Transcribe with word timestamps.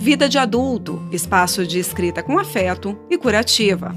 Vida 0.00 0.30
de 0.30 0.38
Adulto, 0.38 1.06
espaço 1.12 1.66
de 1.66 1.78
escrita 1.78 2.22
com 2.22 2.38
afeto 2.38 2.98
e 3.10 3.18
curativa. 3.18 3.94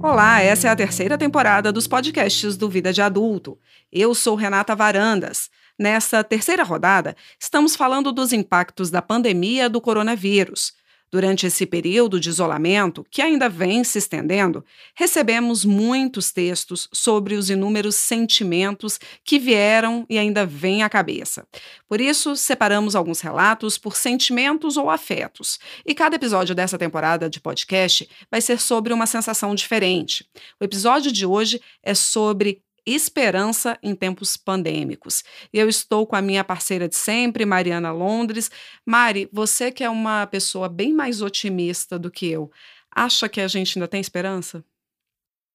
Olá, 0.00 0.40
essa 0.40 0.68
é 0.68 0.70
a 0.70 0.76
terceira 0.76 1.18
temporada 1.18 1.72
dos 1.72 1.88
podcasts 1.88 2.56
do 2.56 2.70
Vida 2.70 2.92
de 2.92 3.02
Adulto. 3.02 3.58
Eu 3.90 4.14
sou 4.14 4.36
Renata 4.36 4.76
Varandas. 4.76 5.50
Nessa 5.76 6.22
terceira 6.22 6.62
rodada, 6.62 7.16
estamos 7.40 7.74
falando 7.74 8.12
dos 8.12 8.32
impactos 8.32 8.88
da 8.88 9.02
pandemia 9.02 9.68
do 9.68 9.80
coronavírus. 9.80 10.74
Durante 11.10 11.46
esse 11.46 11.64
período 11.64 12.18
de 12.18 12.28
isolamento, 12.28 13.06
que 13.10 13.22
ainda 13.22 13.48
vem 13.48 13.84
se 13.84 13.98
estendendo, 13.98 14.64
recebemos 14.94 15.64
muitos 15.64 16.32
textos 16.32 16.88
sobre 16.92 17.36
os 17.36 17.48
inúmeros 17.48 17.94
sentimentos 17.94 18.98
que 19.24 19.38
vieram 19.38 20.04
e 20.10 20.18
ainda 20.18 20.44
vêm 20.44 20.82
à 20.82 20.88
cabeça. 20.88 21.46
Por 21.88 22.00
isso, 22.00 22.34
separamos 22.34 22.96
alguns 22.96 23.20
relatos 23.20 23.78
por 23.78 23.96
sentimentos 23.96 24.76
ou 24.76 24.90
afetos. 24.90 25.58
E 25.86 25.94
cada 25.94 26.16
episódio 26.16 26.54
dessa 26.54 26.76
temporada 26.76 27.30
de 27.30 27.40
podcast 27.40 28.08
vai 28.30 28.40
ser 28.40 28.60
sobre 28.60 28.92
uma 28.92 29.06
sensação 29.06 29.54
diferente. 29.54 30.28
O 30.60 30.64
episódio 30.64 31.12
de 31.12 31.24
hoje 31.24 31.60
é 31.82 31.94
sobre 31.94 32.65
esperança 32.86 33.78
em 33.82 33.94
tempos 33.94 34.36
pandêmicos. 34.36 35.24
Eu 35.52 35.68
estou 35.68 36.06
com 36.06 36.14
a 36.14 36.22
minha 36.22 36.44
parceira 36.44 36.88
de 36.88 36.96
sempre, 36.96 37.44
Mariana 37.44 37.92
Londres. 37.92 38.50
Mari, 38.84 39.28
você 39.32 39.72
que 39.72 39.82
é 39.82 39.90
uma 39.90 40.26
pessoa 40.26 40.68
bem 40.68 40.92
mais 40.92 41.20
otimista 41.20 41.98
do 41.98 42.10
que 42.10 42.26
eu, 42.26 42.50
acha 42.94 43.28
que 43.28 43.40
a 43.40 43.48
gente 43.48 43.76
ainda 43.78 43.88
tem 43.88 44.00
esperança? 44.00 44.64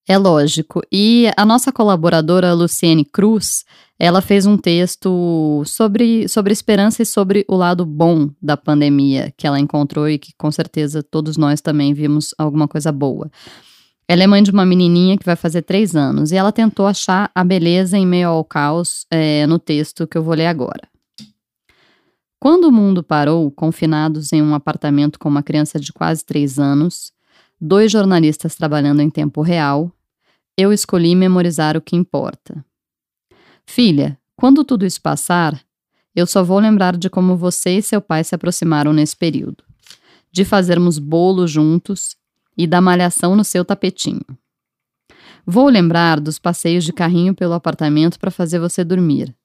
É 0.07 0.17
lógico. 0.17 0.81
E 0.91 1.31
a 1.38 1.45
nossa 1.45 1.71
colaboradora 1.71 2.54
Luciene 2.54 3.05
Cruz, 3.05 3.63
ela 3.99 4.20
fez 4.20 4.45
um 4.45 4.57
texto 4.57 5.63
sobre, 5.66 6.27
sobre 6.27 6.52
esperança 6.52 7.04
e 7.04 7.05
sobre 7.05 7.45
o 7.48 7.55
lado 7.55 7.85
bom 7.85 8.29
da 8.41 8.57
pandemia 8.57 9.32
que 9.38 9.45
ela 9.45 9.59
encontrou 9.59 10.09
e 10.09 10.18
que 10.18 10.34
com 10.38 10.52
certeza 10.52 11.04
todos 11.04 11.38
nós 11.38 11.62
também 11.62 11.93
vimos 11.93 12.34
alguma 12.38 12.68
coisa 12.68 12.91
boa. 12.91 13.29
Ela 14.12 14.23
é 14.23 14.27
mãe 14.27 14.43
de 14.43 14.51
uma 14.51 14.65
menininha 14.65 15.17
que 15.17 15.23
vai 15.23 15.37
fazer 15.37 15.62
três 15.62 15.95
anos 15.95 16.34
e 16.34 16.35
ela 16.35 16.51
tentou 16.51 16.85
achar 16.85 17.31
a 17.34 17.45
beleza 17.45 17.98
em 17.98 18.05
meio 18.05 18.27
ao 18.27 18.43
caos 18.43 19.05
é, 19.09 19.48
no 19.48 19.57
texto 19.57 20.05
que 20.05 20.17
eu 20.17 20.21
vou 20.21 20.34
ler 20.34 20.48
agora. 20.48 20.81
Quando 22.37 22.65
o 22.65 22.71
mundo 22.73 23.01
parou, 23.01 23.49
confinados 23.49 24.34
em 24.34 24.41
um 24.41 24.54
apartamento 24.54 25.17
com 25.17 25.29
uma 25.29 25.41
criança 25.41 25.79
de 25.79 25.93
quase 25.93 26.26
três 26.26 26.59
anos, 26.59 27.13
dois 27.57 27.89
jornalistas 27.89 28.54
trabalhando 28.54 29.01
em 29.01 29.09
tempo 29.09 29.41
real, 29.41 29.89
eu 30.57 30.73
escolhi 30.73 31.15
memorizar 31.15 31.77
o 31.77 31.82
que 31.82 31.95
importa. 31.95 32.65
Filha, 33.65 34.20
quando 34.35 34.65
tudo 34.65 34.85
isso 34.85 35.01
passar, 35.01 35.57
eu 36.13 36.27
só 36.27 36.43
vou 36.43 36.59
lembrar 36.59 36.98
de 36.98 37.09
como 37.09 37.37
você 37.37 37.77
e 37.77 37.82
seu 37.82 38.01
pai 38.01 38.26
se 38.26 38.35
aproximaram 38.35 38.91
nesse 38.91 39.15
período. 39.15 39.63
De 40.29 40.43
fazermos 40.43 40.99
bolo 40.99 41.48
juntos 41.48 42.20
e 42.57 42.68
da 42.68 42.82
malhação 42.82 43.35
no 43.35 43.44
seu 43.44 43.63
tapetinho. 43.63 44.26
Vou 45.46 45.70
lembrar 45.70 46.20
dos 46.20 46.38
passeios 46.38 46.84
de 46.84 46.94
carrinho 46.94 47.34
pelo 47.34 47.54
apartamento 47.54 48.20
para 48.20 48.32
fazer 48.32 48.60
você 48.60 48.84
dormir. 48.84 49.35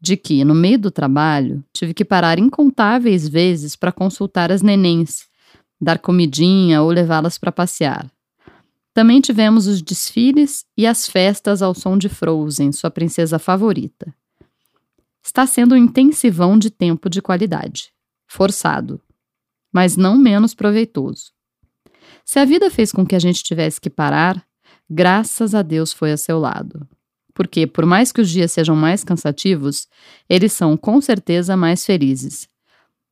De 0.00 0.16
que, 0.16 0.44
no 0.44 0.54
meio 0.54 0.78
do 0.78 0.90
trabalho, 0.90 1.64
tive 1.72 1.94
que 1.94 2.04
parar 2.04 2.38
incontáveis 2.38 3.28
vezes 3.28 3.74
para 3.74 3.90
consultar 3.90 4.52
as 4.52 4.62
nenéns, 4.62 5.26
dar 5.80 5.98
comidinha 5.98 6.82
ou 6.82 6.90
levá-las 6.90 7.38
para 7.38 7.50
passear. 7.50 8.10
Também 8.92 9.20
tivemos 9.20 9.66
os 9.66 9.80
desfiles 9.80 10.64
e 10.76 10.86
as 10.86 11.06
festas 11.06 11.62
ao 11.62 11.74
som 11.74 11.96
de 11.96 12.08
Frozen, 12.08 12.72
sua 12.72 12.90
princesa 12.90 13.38
favorita. 13.38 14.14
Está 15.22 15.46
sendo 15.46 15.74
um 15.74 15.78
intensivão 15.78 16.58
de 16.58 16.70
tempo 16.70 17.08
de 17.08 17.22
qualidade. 17.22 17.92
Forçado, 18.26 19.00
mas 19.72 19.96
não 19.96 20.16
menos 20.16 20.54
proveitoso. 20.54 21.32
Se 22.24 22.38
a 22.38 22.44
vida 22.44 22.70
fez 22.70 22.92
com 22.92 23.06
que 23.06 23.16
a 23.16 23.18
gente 23.18 23.42
tivesse 23.42 23.80
que 23.80 23.90
parar, 23.90 24.44
graças 24.88 25.54
a 25.54 25.62
Deus 25.62 25.92
foi 25.92 26.12
a 26.12 26.16
seu 26.16 26.38
lado. 26.38 26.86
Porque, 27.34 27.66
por 27.66 27.86
mais 27.86 28.12
que 28.12 28.20
os 28.20 28.28
dias 28.28 28.52
sejam 28.52 28.76
mais 28.76 29.04
cansativos, 29.04 29.88
eles 30.28 30.52
são 30.52 30.76
com 30.76 31.00
certeza 31.00 31.56
mais 31.56 31.86
felizes, 31.86 32.48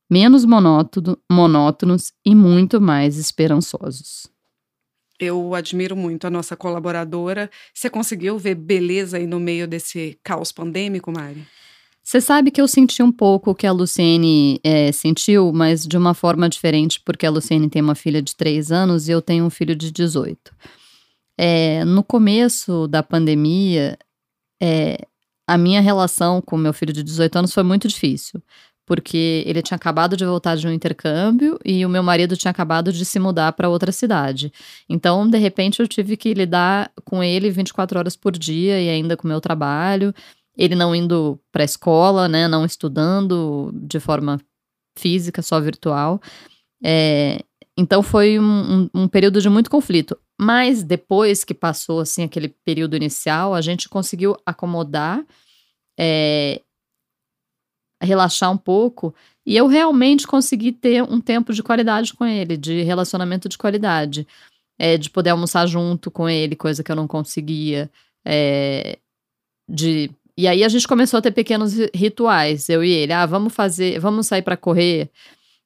menos 0.09 0.45
monótono, 0.45 1.17
monótonos 1.31 2.11
e 2.25 2.35
muito 2.35 2.81
mais 2.81 3.17
esperançosos. 3.17 4.27
Eu 5.19 5.53
admiro 5.53 5.97
muito 5.97 6.25
a 6.25 6.29
nossa 6.29 6.55
colaboradora. 6.55 7.49
Você 7.73 7.89
conseguiu 7.89 8.37
ver 8.37 8.55
beleza 8.55 9.17
aí 9.17 9.27
no 9.27 9.39
meio 9.39 9.67
desse 9.67 10.17
caos 10.23 10.51
pandêmico, 10.51 11.11
Mari? 11.11 11.45
Você 12.09 12.19
sabe 12.19 12.49
que 12.49 12.59
eu 12.59 12.67
senti 12.67 13.03
um 13.03 13.11
pouco 13.11 13.51
o 13.51 13.55
que 13.55 13.67
a 13.67 13.71
Luciene 13.71 14.59
é, 14.63 14.91
sentiu, 14.91 15.53
mas 15.53 15.85
de 15.85 15.95
uma 15.95 16.15
forma 16.15 16.49
diferente, 16.49 16.99
porque 17.05 17.23
a 17.23 17.29
Luciene 17.29 17.69
tem 17.69 17.83
uma 17.83 17.93
filha 17.93 18.19
de 18.19 18.35
3 18.35 18.71
anos 18.71 19.07
e 19.07 19.11
eu 19.11 19.21
tenho 19.21 19.45
um 19.45 19.49
filho 19.51 19.75
de 19.75 19.91
18. 19.91 20.51
É, 21.37 21.85
no 21.85 22.03
começo 22.03 22.87
da 22.87 23.03
pandemia, 23.03 23.95
é, 24.59 25.05
a 25.47 25.55
minha 25.55 25.81
relação 25.81 26.41
com 26.41 26.57
meu 26.57 26.73
filho 26.73 26.91
de 26.91 27.03
18 27.03 27.35
anos 27.37 27.53
foi 27.53 27.61
muito 27.61 27.87
difícil, 27.87 28.41
porque 28.87 29.43
ele 29.45 29.61
tinha 29.61 29.75
acabado 29.75 30.17
de 30.17 30.25
voltar 30.25 30.57
de 30.57 30.67
um 30.67 30.71
intercâmbio 30.71 31.59
e 31.63 31.85
o 31.85 31.89
meu 31.89 32.01
marido 32.01 32.35
tinha 32.35 32.49
acabado 32.49 32.91
de 32.91 33.05
se 33.05 33.19
mudar 33.19 33.53
para 33.53 33.69
outra 33.69 33.91
cidade. 33.91 34.51
Então, 34.89 35.29
de 35.29 35.37
repente, 35.37 35.79
eu 35.79 35.87
tive 35.87 36.17
que 36.17 36.33
lidar 36.33 36.91
com 37.05 37.23
ele 37.23 37.51
24 37.51 37.99
horas 37.99 38.15
por 38.15 38.35
dia 38.35 38.81
e 38.81 38.89
ainda 38.89 39.15
com 39.15 39.27
o 39.27 39.29
meu 39.29 39.39
trabalho 39.39 40.11
ele 40.59 40.75
não 40.75 40.93
indo 40.93 41.39
para 41.53 41.63
a 41.63 41.65
escola, 41.65 42.27
né, 42.27 42.45
não 42.45 42.65
estudando 42.65 43.71
de 43.73 43.97
forma 43.97 44.41
física, 44.97 45.41
só 45.41 45.57
virtual. 45.61 46.21
É, 46.83 47.39
então 47.77 48.03
foi 48.03 48.37
um, 48.37 48.43
um, 48.43 48.89
um, 48.93 49.07
período 49.07 49.41
de 49.41 49.47
muito 49.47 49.69
conflito. 49.69 50.19
Mas 50.37 50.83
depois 50.83 51.45
que 51.45 51.53
passou 51.53 52.01
assim 52.01 52.23
aquele 52.23 52.49
período 52.49 52.97
inicial, 52.97 53.53
a 53.53 53.61
gente 53.61 53.87
conseguiu 53.87 54.35
acomodar, 54.45 55.25
é, 55.97 56.61
relaxar 58.03 58.51
um 58.51 58.57
pouco 58.57 59.15
e 59.45 59.55
eu 59.55 59.65
realmente 59.67 60.27
consegui 60.27 60.73
ter 60.73 61.03
um 61.03 61.21
tempo 61.21 61.53
de 61.53 61.63
qualidade 61.63 62.13
com 62.13 62.25
ele, 62.25 62.57
de 62.57 62.81
relacionamento 62.81 63.47
de 63.47 63.57
qualidade, 63.57 64.27
é, 64.77 64.97
de 64.97 65.09
poder 65.09 65.29
almoçar 65.29 65.65
junto 65.67 66.11
com 66.11 66.27
ele, 66.27 66.55
coisa 66.55 66.83
que 66.83 66.91
eu 66.91 66.95
não 66.97 67.07
conseguia, 67.07 67.89
é, 68.25 68.99
de 69.69 70.11
e 70.39 70.47
aí 70.47 70.63
a 70.63 70.69
gente 70.69 70.87
começou 70.87 71.17
a 71.17 71.21
ter 71.21 71.31
pequenos 71.31 71.73
rituais, 71.93 72.69
eu 72.69 72.81
e 72.81 72.89
ele. 72.89 73.11
Ah, 73.11 73.25
vamos 73.25 73.53
fazer, 73.53 73.99
vamos 73.99 74.25
sair 74.25 74.41
para 74.41 74.55
correr, 74.55 75.11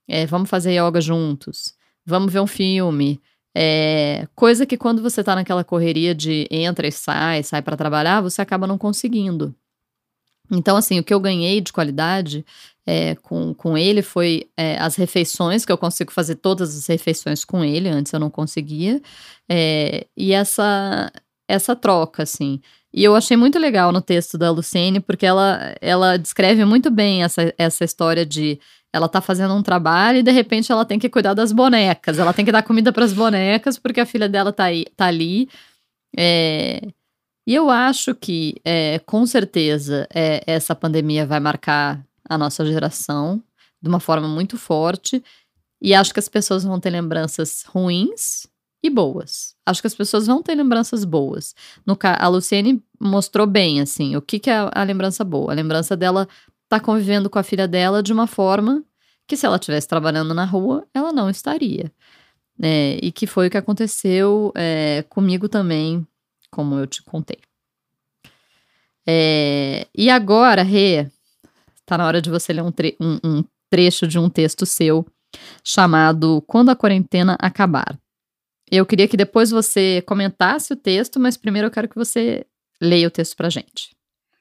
é, 0.07 0.25
vamos 0.25 0.49
fazer 0.49 0.71
yoga 0.71 0.99
juntos, 0.99 1.75
vamos 2.03 2.33
ver 2.33 2.39
um 2.39 2.47
filme. 2.47 3.21
É, 3.55 4.27
coisa 4.33 4.65
que 4.65 4.75
quando 4.75 4.99
você 4.99 5.23
tá 5.23 5.35
naquela 5.35 5.63
correria 5.63 6.15
de 6.15 6.47
entra 6.49 6.87
e 6.87 6.91
sai, 6.91 7.43
sai 7.43 7.61
para 7.61 7.77
trabalhar, 7.77 8.21
você 8.21 8.41
acaba 8.41 8.65
não 8.65 8.79
conseguindo. 8.79 9.55
Então, 10.51 10.75
assim, 10.75 10.97
o 10.99 11.03
que 11.03 11.13
eu 11.13 11.19
ganhei 11.19 11.61
de 11.61 11.71
qualidade 11.71 12.43
é, 12.83 13.13
com, 13.13 13.53
com 13.53 13.77
ele 13.77 14.01
foi 14.01 14.49
é, 14.57 14.79
as 14.79 14.95
refeições, 14.95 15.65
que 15.65 15.71
eu 15.71 15.77
consigo 15.77 16.11
fazer 16.11 16.37
todas 16.37 16.75
as 16.75 16.87
refeições 16.87 17.45
com 17.45 17.63
ele, 17.63 17.89
antes 17.89 18.11
eu 18.11 18.19
não 18.19 18.31
conseguia, 18.31 18.99
é, 19.47 20.07
e 20.17 20.33
essa, 20.33 21.11
essa 21.47 21.75
troca, 21.75 22.23
assim. 22.23 22.59
E 22.93 23.03
eu 23.03 23.15
achei 23.15 23.35
muito 23.35 23.57
legal 23.57 23.91
no 23.91 24.01
texto 24.01 24.37
da 24.37 24.51
Luciene, 24.51 24.99
porque 24.99 25.25
ela, 25.25 25.75
ela 25.81 26.17
descreve 26.17 26.63
muito 26.63 26.91
bem 26.91 27.23
essa, 27.23 27.53
essa 27.57 27.83
história 27.83 28.25
de 28.25 28.59
ela 28.93 29.09
tá 29.09 29.19
fazendo 29.19 29.55
um 29.55 29.63
trabalho 29.63 30.19
e 30.19 30.23
de 30.23 30.31
repente 30.31 30.71
ela 30.71 30.85
tem 30.85 30.99
que 30.99 31.09
cuidar 31.09 31.33
das 31.33 31.51
bonecas, 31.51 32.19
ela 32.19 32.31
tem 32.31 32.45
que 32.45 32.51
dar 32.51 32.61
comida 32.61 32.93
para 32.93 33.03
as 33.03 33.11
bonecas 33.11 33.79
porque 33.79 33.99
a 33.99 34.05
filha 34.05 34.29
dela 34.29 34.53
tá, 34.53 34.65
aí, 34.65 34.85
tá 34.95 35.07
ali. 35.07 35.49
É, 36.15 36.79
e 37.47 37.55
eu 37.55 37.71
acho 37.71 38.13
que, 38.13 38.55
é, 38.63 38.99
com 38.99 39.25
certeza, 39.25 40.07
é, 40.13 40.43
essa 40.45 40.75
pandemia 40.75 41.25
vai 41.25 41.39
marcar 41.39 42.05
a 42.29 42.37
nossa 42.37 42.63
geração 42.63 43.43
de 43.81 43.89
uma 43.89 43.99
forma 43.99 44.27
muito 44.27 44.57
forte. 44.57 45.23
E 45.81 45.93
acho 45.93 46.13
que 46.13 46.19
as 46.19 46.29
pessoas 46.29 46.63
vão 46.63 46.79
ter 46.79 46.91
lembranças 46.91 47.63
ruins 47.63 48.47
e 48.83 48.89
boas. 48.89 49.55
Acho 49.65 49.81
que 49.81 49.87
as 49.87 49.95
pessoas 49.95 50.27
vão 50.27 50.43
ter 50.43 50.55
lembranças 50.55 51.05
boas. 51.05 51.55
No 51.85 51.97
a 52.01 52.27
Luciene 52.27 52.83
mostrou 52.99 53.47
bem, 53.47 53.79
assim, 53.79 54.15
o 54.17 54.21
que, 54.21 54.37
que 54.39 54.49
é 54.49 54.69
a, 54.71 54.83
lembrança 54.83 55.23
boa. 55.23 55.53
A 55.53 55.55
lembrança 55.55 55.95
dela 55.95 56.27
tá 56.67 56.79
convivendo 56.79 57.29
com 57.29 57.39
a 57.39 57.43
filha 57.43 57.67
dela 57.67 58.03
de 58.03 58.11
uma 58.11 58.27
forma 58.27 58.83
que 59.25 59.37
se 59.37 59.45
ela 59.45 59.55
estivesse 59.55 59.87
trabalhando 59.87 60.33
na 60.33 60.43
rua, 60.43 60.85
ela 60.93 61.13
não 61.13 61.29
estaria. 61.29 61.91
É, 62.61 62.99
e 63.01 63.11
que 63.11 63.25
foi 63.25 63.47
o 63.47 63.49
que 63.49 63.57
aconteceu 63.57 64.51
é, 64.55 65.03
comigo 65.09 65.47
também, 65.47 66.05
como 66.51 66.77
eu 66.77 66.85
te 66.85 67.01
contei. 67.01 67.39
É, 69.07 69.87
e 69.95 70.09
agora, 70.09 70.61
Rê, 70.61 71.09
tá 71.85 71.97
na 71.97 72.05
hora 72.05 72.21
de 72.21 72.29
você 72.29 72.51
ler 72.51 72.61
um, 72.61 72.71
tre 72.71 72.97
um, 72.99 73.17
um 73.23 73.43
trecho 73.69 74.05
de 74.05 74.19
um 74.19 74.29
texto 74.29 74.65
seu 74.65 75.05
chamado 75.63 76.43
Quando 76.45 76.69
a 76.69 76.75
Quarentena 76.75 77.37
Acabar. 77.39 77.97
Eu 78.75 78.87
queria 78.87 79.07
que 79.07 79.15
depois 79.15 79.51
você 79.51 80.01
comentasse 80.07 80.73
o 80.73 80.75
texto, 80.75 81.19
mas 81.19 81.37
primeiro 81.37 81.67
eu 81.67 81.71
quero 81.71 81.87
que 81.87 81.95
você 81.95 82.43
leia 82.81 83.07
o 83.07 83.11
texto 83.11 83.35
pra 83.37 83.47
gente. 83.47 83.95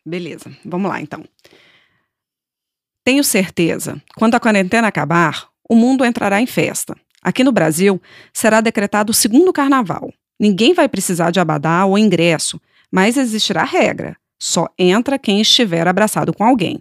Beleza, 0.06 0.50
vamos 0.64 0.90
lá 0.90 1.02
então. 1.02 1.22
Tenho 3.04 3.22
certeza, 3.22 4.02
quando 4.16 4.34
a 4.34 4.40
quarentena 4.40 4.88
acabar, 4.88 5.50
o 5.68 5.76
mundo 5.76 6.02
entrará 6.02 6.40
em 6.40 6.46
festa. 6.46 6.96
Aqui 7.22 7.44
no 7.44 7.52
Brasil, 7.52 8.00
será 8.32 8.62
decretado 8.62 9.10
o 9.10 9.14
segundo 9.14 9.52
carnaval. 9.52 10.10
Ninguém 10.40 10.72
vai 10.72 10.88
precisar 10.88 11.30
de 11.30 11.38
abadá 11.38 11.84
ou 11.84 11.98
ingresso, 11.98 12.58
mas 12.90 13.18
existirá 13.18 13.64
regra: 13.64 14.16
só 14.40 14.66
entra 14.78 15.18
quem 15.18 15.42
estiver 15.42 15.86
abraçado 15.86 16.32
com 16.32 16.42
alguém. 16.42 16.80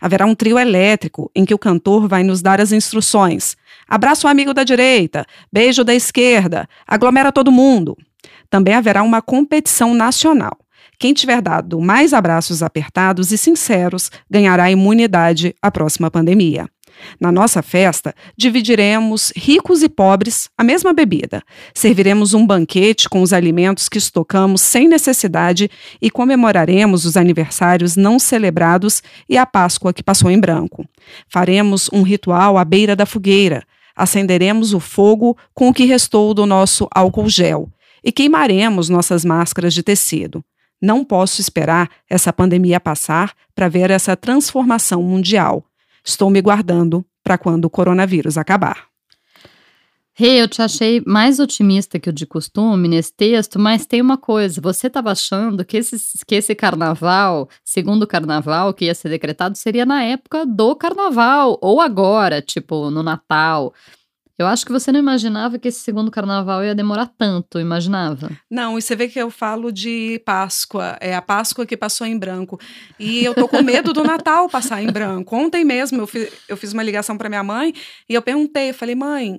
Haverá 0.00 0.24
um 0.24 0.36
trio 0.36 0.56
elétrico 0.56 1.28
em 1.34 1.44
que 1.44 1.54
o 1.54 1.58
cantor 1.58 2.06
vai 2.06 2.22
nos 2.22 2.40
dar 2.40 2.60
as 2.60 2.70
instruções. 2.70 3.56
Abraça 3.92 4.26
o 4.26 4.30
amigo 4.30 4.54
da 4.54 4.64
direita, 4.64 5.26
beijo 5.52 5.84
da 5.84 5.94
esquerda, 5.94 6.66
aglomera 6.88 7.30
todo 7.30 7.52
mundo. 7.52 7.94
Também 8.48 8.72
haverá 8.72 9.02
uma 9.02 9.20
competição 9.20 9.92
nacional. 9.92 10.56
Quem 10.98 11.12
tiver 11.12 11.42
dado 11.42 11.78
mais 11.78 12.14
abraços 12.14 12.62
apertados 12.62 13.32
e 13.32 13.36
sinceros 13.36 14.10
ganhará 14.30 14.70
imunidade 14.70 15.54
à 15.60 15.70
próxima 15.70 16.10
pandemia. 16.10 16.66
Na 17.20 17.30
nossa 17.30 17.60
festa, 17.60 18.14
dividiremos 18.34 19.30
ricos 19.36 19.82
e 19.82 19.90
pobres 19.90 20.48
a 20.56 20.64
mesma 20.64 20.94
bebida. 20.94 21.42
Serviremos 21.74 22.32
um 22.32 22.46
banquete 22.46 23.10
com 23.10 23.20
os 23.20 23.34
alimentos 23.34 23.90
que 23.90 23.98
estocamos 23.98 24.62
sem 24.62 24.88
necessidade 24.88 25.70
e 26.00 26.10
comemoraremos 26.10 27.04
os 27.04 27.14
aniversários 27.14 27.94
não 27.94 28.18
celebrados 28.18 29.02
e 29.28 29.36
a 29.36 29.44
Páscoa 29.44 29.92
que 29.92 30.02
passou 30.02 30.30
em 30.30 30.40
branco. 30.40 30.82
Faremos 31.28 31.90
um 31.92 32.00
ritual 32.00 32.56
à 32.56 32.64
beira 32.64 32.96
da 32.96 33.04
fogueira. 33.04 33.62
Acenderemos 33.96 34.72
o 34.72 34.80
fogo 34.80 35.36
com 35.54 35.68
o 35.68 35.74
que 35.74 35.84
restou 35.84 36.32
do 36.34 36.46
nosso 36.46 36.88
álcool 36.94 37.28
gel 37.28 37.68
e 38.02 38.10
queimaremos 38.10 38.88
nossas 38.88 39.24
máscaras 39.24 39.74
de 39.74 39.82
tecido. 39.82 40.44
Não 40.80 41.04
posso 41.04 41.40
esperar 41.40 41.88
essa 42.10 42.32
pandemia 42.32 42.80
passar 42.80 43.32
para 43.54 43.68
ver 43.68 43.90
essa 43.90 44.16
transformação 44.16 45.02
mundial. 45.02 45.64
Estou 46.04 46.28
me 46.28 46.40
guardando 46.40 47.04
para 47.22 47.38
quando 47.38 47.66
o 47.66 47.70
coronavírus 47.70 48.36
acabar. 48.36 48.91
Rei, 50.14 50.32
hey, 50.32 50.40
eu 50.42 50.48
te 50.48 50.60
achei 50.60 51.02
mais 51.06 51.40
otimista 51.40 51.98
que 51.98 52.10
o 52.10 52.12
de 52.12 52.26
costume 52.26 52.86
nesse 52.86 53.14
texto, 53.14 53.58
mas 53.58 53.86
tem 53.86 54.02
uma 54.02 54.18
coisa: 54.18 54.60
você 54.60 54.88
estava 54.88 55.10
achando 55.10 55.64
que 55.64 55.78
esse, 55.78 55.96
que 56.26 56.34
esse 56.34 56.54
carnaval, 56.54 57.48
segundo 57.64 58.06
carnaval 58.06 58.74
que 58.74 58.84
ia 58.84 58.94
ser 58.94 59.08
decretado, 59.08 59.56
seria 59.56 59.86
na 59.86 60.02
época 60.04 60.44
do 60.44 60.76
carnaval, 60.76 61.58
ou 61.62 61.80
agora, 61.80 62.42
tipo, 62.42 62.90
no 62.90 63.02
Natal. 63.02 63.72
Eu 64.38 64.46
acho 64.46 64.66
que 64.66 64.72
você 64.72 64.90
não 64.90 64.98
imaginava 64.98 65.58
que 65.58 65.68
esse 65.68 65.80
segundo 65.80 66.10
carnaval 66.10 66.64
ia 66.64 66.74
demorar 66.74 67.06
tanto, 67.06 67.60
imaginava? 67.60 68.30
Não, 68.50 68.76
e 68.76 68.82
você 68.82 68.96
vê 68.96 69.06
que 69.06 69.18
eu 69.18 69.30
falo 69.30 69.70
de 69.70 70.20
Páscoa, 70.26 70.96
é 71.00 71.14
a 71.14 71.22
Páscoa 71.22 71.64
que 71.64 71.76
passou 71.76 72.06
em 72.06 72.18
branco. 72.18 72.58
E 72.98 73.24
eu 73.24 73.34
tô 73.34 73.46
com 73.46 73.62
medo 73.62 73.92
do 73.92 74.02
Natal 74.02 74.48
passar 74.48 74.82
em 74.82 74.90
branco. 74.90 75.36
Ontem 75.36 75.64
mesmo 75.64 76.00
eu 76.00 76.06
fiz, 76.06 76.32
eu 76.48 76.56
fiz 76.56 76.72
uma 76.72 76.82
ligação 76.82 77.16
para 77.16 77.28
minha 77.28 77.44
mãe 77.44 77.72
e 78.08 78.14
eu 78.14 78.22
perguntei, 78.22 78.70
eu 78.70 78.74
falei, 78.74 78.94
mãe, 78.94 79.38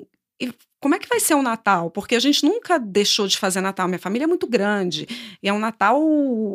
como 0.83 0.95
é 0.95 1.00
que 1.00 1.07
vai 1.07 1.19
ser 1.19 1.35
o 1.35 1.41
Natal? 1.41 1.89
Porque 1.89 2.13
a 2.13 2.19
gente 2.19 2.44
nunca 2.44 2.77
deixou 2.77 3.25
de 3.25 3.38
fazer 3.38 3.62
Natal. 3.62 3.88
Minha 3.88 4.00
família 4.00 4.25
é 4.25 4.27
muito 4.27 4.45
grande. 4.45 5.07
E 5.41 5.47
é 5.47 5.53
um 5.53 5.59
Natal 5.59 5.97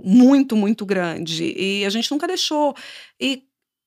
muito, 0.04 0.54
muito 0.54 0.84
grande. 0.84 1.54
E 1.56 1.82
a 1.86 1.88
gente 1.88 2.10
nunca 2.10 2.26
deixou. 2.26 2.76
E 3.18 3.42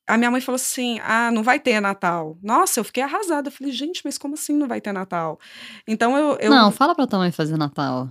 a 0.08 0.18
minha 0.18 0.32
mãe 0.32 0.42
falou 0.42 0.56
assim: 0.56 1.00
ah, 1.04 1.30
não 1.32 1.44
vai 1.44 1.60
ter 1.60 1.80
Natal. 1.80 2.40
Nossa, 2.42 2.80
eu 2.80 2.84
fiquei 2.84 3.04
arrasada. 3.04 3.50
Eu 3.50 3.52
falei, 3.52 3.72
gente, 3.72 4.02
mas 4.04 4.18
como 4.18 4.34
assim 4.34 4.58
não 4.58 4.68
vai 4.68 4.82
ter 4.82 4.92
Natal? 4.92 5.40
Então 5.88 6.18
eu. 6.18 6.38
eu... 6.40 6.50
Não, 6.50 6.72
fala 6.72 6.96
pra 6.96 7.06
tua 7.06 7.20
mãe 7.20 7.32
fazer 7.32 7.56
Natal. 7.56 8.10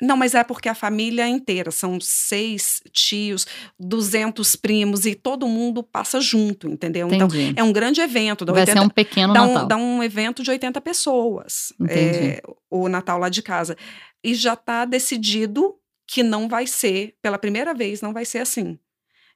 Não, 0.00 0.16
mas 0.16 0.34
é 0.34 0.44
porque 0.44 0.68
a 0.68 0.74
família 0.74 1.26
inteira, 1.26 1.70
são 1.70 1.98
seis 2.00 2.80
tios, 2.92 3.46
duzentos 3.78 4.54
primos 4.54 5.04
e 5.06 5.14
todo 5.14 5.48
mundo 5.48 5.82
passa 5.82 6.20
junto, 6.20 6.68
entendeu? 6.68 7.08
Então, 7.08 7.26
Entendi. 7.26 7.50
Então 7.50 7.64
é 7.64 7.68
um 7.68 7.72
grande 7.72 8.00
evento. 8.00 8.46
Vai 8.46 8.60
80, 8.60 8.72
ser 8.72 8.84
um 8.84 8.88
pequeno 8.88 9.32
dá 9.32 9.46
Natal. 9.46 9.64
Um, 9.64 9.68
dá 9.68 9.76
um 9.76 10.02
evento 10.02 10.42
de 10.42 10.50
80 10.50 10.80
pessoas, 10.80 11.72
é, 11.88 12.40
o 12.70 12.88
Natal 12.88 13.18
lá 13.18 13.28
de 13.28 13.42
casa. 13.42 13.76
E 14.22 14.34
já 14.34 14.54
está 14.54 14.84
decidido 14.84 15.74
que 16.06 16.22
não 16.22 16.48
vai 16.48 16.66
ser, 16.66 17.14
pela 17.20 17.38
primeira 17.38 17.74
vez, 17.74 18.00
não 18.00 18.12
vai 18.12 18.24
ser 18.24 18.38
assim. 18.38 18.78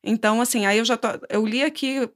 Então, 0.03 0.41
assim, 0.41 0.65
aí 0.65 0.79
eu 0.79 0.85
já 0.85 0.97
tô, 0.97 1.09
eu 1.29 1.45
li 1.47 1.63
aqui 1.63 2.09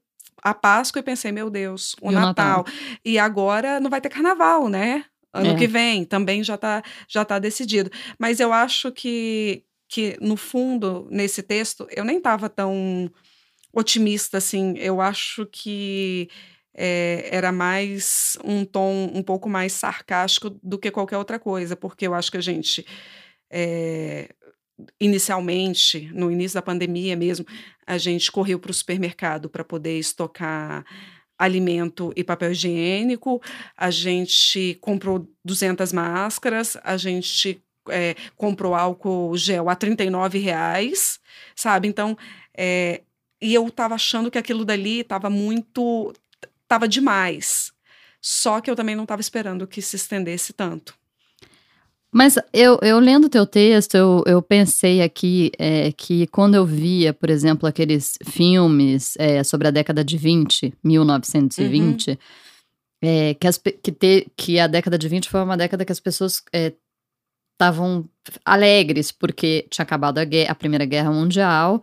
a 0.42 0.54
Páscoa 0.54 1.00
e 1.00 1.02
pensei, 1.02 1.32
meu 1.32 1.50
Deus, 1.50 1.94
o, 2.00 2.10
e 2.10 2.14
Natal. 2.14 2.24
o 2.24 2.28
Natal. 2.28 2.64
E 3.04 3.18
agora 3.18 3.80
não 3.80 3.90
vai 3.90 4.00
ter 4.00 4.08
carnaval, 4.08 4.68
né? 4.68 5.04
Ano 5.36 5.52
É. 5.52 5.56
que 5.56 5.66
vem 5.66 6.04
também 6.04 6.42
já 6.44 6.54
está 6.56 6.82
já 7.08 7.24
tá 7.24 7.38
decidido. 7.38 7.90
Mas 8.18 8.40
eu 8.40 8.52
acho 8.52 8.90
que, 8.92 9.62
que, 9.88 10.16
no 10.20 10.36
fundo, 10.36 11.06
nesse 11.10 11.42
texto, 11.42 11.86
eu 11.90 12.04
nem 12.04 12.18
estava 12.18 12.48
tão 12.48 13.10
otimista 13.72 14.38
assim. 14.38 14.74
Eu 14.78 15.00
acho 15.00 15.46
que 15.46 16.28
é, 16.74 17.28
era 17.32 17.52
mais 17.52 18.36
um 18.44 18.64
tom 18.64 19.10
um 19.14 19.22
pouco 19.22 19.48
mais 19.48 19.72
sarcástico 19.72 20.50
do 20.62 20.78
que 20.78 20.90
qualquer 20.90 21.18
outra 21.18 21.38
coisa, 21.38 21.76
porque 21.76 22.06
eu 22.06 22.14
acho 22.14 22.30
que 22.30 22.38
a 22.38 22.40
gente. 22.42 22.84
é, 23.50 24.28
inicialmente, 25.00 26.10
no 26.12 26.30
início 26.30 26.54
da 26.56 26.62
pandemia 26.62 27.16
mesmo, 27.16 27.46
a 27.86 27.96
gente 27.98 28.30
correu 28.30 28.58
para 28.58 28.70
o 28.70 28.74
supermercado 28.74 29.48
para 29.48 29.64
poder 29.64 29.98
estocar 29.98 30.84
alimento 31.38 32.12
e 32.16 32.24
papel 32.24 32.52
higiênico, 32.52 33.42
a 33.76 33.90
gente 33.90 34.78
comprou 34.80 35.28
200 35.44 35.92
máscaras, 35.92 36.76
a 36.82 36.96
gente 36.96 37.62
é, 37.88 38.14
comprou 38.36 38.74
álcool 38.74 39.36
gel 39.36 39.68
a 39.68 39.74
39 39.74 40.38
reais, 40.38 41.20
sabe? 41.54 41.88
Então, 41.88 42.16
é, 42.56 43.02
e 43.40 43.54
eu 43.54 43.66
estava 43.68 43.94
achando 43.94 44.30
que 44.30 44.38
aquilo 44.38 44.64
dali 44.64 45.00
estava 45.00 45.28
muito, 45.28 46.12
estava 46.62 46.88
demais. 46.88 47.72
Só 48.20 48.60
que 48.60 48.70
eu 48.70 48.76
também 48.76 48.96
não 48.96 49.04
estava 49.04 49.20
esperando 49.20 49.66
que 49.66 49.80
se 49.82 49.96
estendesse 49.96 50.52
tanto. 50.52 50.98
Mas 52.16 52.38
eu, 52.50 52.78
eu 52.80 52.98
lendo 52.98 53.28
teu 53.28 53.46
texto, 53.46 53.94
eu, 53.94 54.24
eu 54.26 54.40
pensei 54.40 55.02
aqui 55.02 55.52
é, 55.58 55.92
que 55.92 56.26
quando 56.28 56.54
eu 56.54 56.64
via, 56.64 57.12
por 57.12 57.28
exemplo, 57.28 57.68
aqueles 57.68 58.16
filmes 58.24 59.14
é, 59.18 59.44
sobre 59.44 59.68
a 59.68 59.70
década 59.70 60.02
de 60.02 60.16
20, 60.16 60.72
1920, 60.82 62.12
uhum. 62.12 62.16
é, 63.02 63.34
que, 63.34 63.46
as, 63.46 63.58
que, 63.58 63.92
te, 63.92 64.32
que 64.34 64.58
a 64.58 64.66
década 64.66 64.96
de 64.96 65.06
20 65.06 65.28
foi 65.28 65.42
uma 65.42 65.58
década 65.58 65.84
que 65.84 65.92
as 65.92 66.00
pessoas 66.00 66.42
estavam 67.52 68.08
alegres, 68.46 69.12
porque 69.12 69.66
tinha 69.68 69.82
acabado 69.82 70.16
a, 70.16 70.24
guerra, 70.24 70.52
a 70.52 70.54
Primeira 70.54 70.86
Guerra 70.86 71.12
Mundial. 71.12 71.82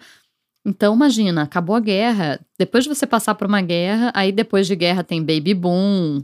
Então, 0.66 0.96
imagina, 0.96 1.44
acabou 1.44 1.76
a 1.76 1.80
guerra. 1.80 2.40
Depois 2.58 2.86
de 2.86 2.90
você 2.90 3.06
passar 3.06 3.36
por 3.36 3.46
uma 3.46 3.62
guerra, 3.62 4.12
aí 4.16 4.32
depois 4.32 4.66
de 4.66 4.76
guerra 4.76 5.04
tem 5.04 5.22
baby 5.22 5.54
boom 5.54 6.24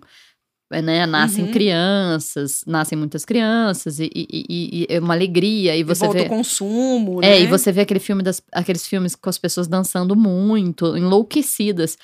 né? 0.72 1.06
Nascem 1.06 1.46
Uhum. 1.46 1.52
crianças, 1.52 2.64
nascem 2.68 2.98
muitas 2.98 3.26
crianças 3.26 4.00
e, 4.00 4.10
e, 4.16 4.46
e- 4.50 4.88
é 4.90 5.00
uma 5.00 5.14
alegria. 5.14 5.76
E 5.76 5.84
você 5.84 6.04
e 6.06 6.08
volta 6.08 6.20
vê. 6.22 6.26
o 6.26 6.30
consumo, 6.30 7.24
É, 7.24 7.30
né? 7.32 7.42
e 7.42 7.48
você 7.48 7.72
vê 7.72 7.82
aquele 7.82 8.00
filme 8.00 8.22
das, 8.22 8.42
aqueles 8.52 8.86
filmes 8.88 9.16
com 9.16 9.30
as 9.30 9.38
pessoas 9.38 9.68
dançando 9.68 10.16
muito, 10.16 10.96
enlouquecidas. 10.96 11.98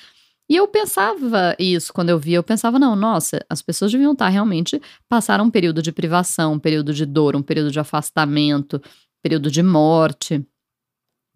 E 0.48 0.54
eu 0.56 0.68
pensava 0.68 1.56
isso 1.58 1.92
quando 1.92 2.10
eu 2.10 2.18
via, 2.18 2.36
eu 2.38 2.42
pensava, 2.42 2.78
não, 2.78 2.94
nossa, 2.94 3.44
as 3.50 3.60
pessoas 3.62 3.90
deviam 3.90 4.12
estar 4.12 4.28
realmente 4.28 4.80
passaram 5.08 5.44
um 5.46 5.50
período 5.50 5.82
de 5.82 5.90
privação, 5.90 6.52
um 6.52 6.58
período 6.58 6.94
de 6.94 7.04
dor, 7.04 7.34
um 7.34 7.42
período 7.42 7.70
de 7.72 7.80
afastamento, 7.80 8.80
período 9.22 9.50
de 9.50 9.62
morte, 9.62 10.44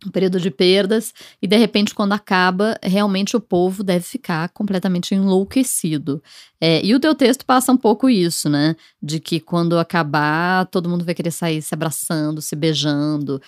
um 0.07 0.11
período 0.11 0.41
de 0.41 0.51
perdas, 0.51 1.13
e 1.43 1.47
de 1.47 1.57
repente, 1.57 1.95
quando 1.95 2.13
acaba, 2.13 2.79
realmente 2.83 3.37
o 3.37 3.41
povo 3.41 3.83
deve 3.83 4.05
ficar 4.05 4.49
completamente 4.51 5.15
enlouquecido. 5.15 6.23
É, 6.61 6.85
e 6.85 6.95
o 6.95 7.01
teu 7.01 7.15
texto 7.15 7.45
passa 7.45 7.71
um 7.73 7.77
pouco 7.77 8.09
isso, 8.09 8.49
né? 8.49 8.77
De 9.03 9.21
que 9.21 9.41
quando 9.41 9.79
acabar, 9.79 10.67
todo 10.67 10.89
mundo 10.89 11.05
vai 11.05 11.15
querer 11.15 11.31
sair 11.31 11.61
se 11.63 11.75
abraçando, 11.75 12.41
se 12.41 12.57
beijando. 12.57 13.41